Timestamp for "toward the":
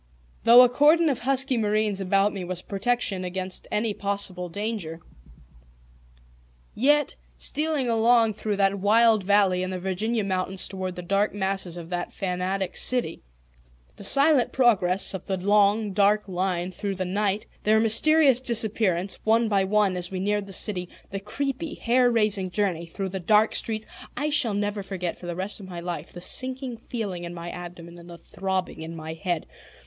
10.67-11.03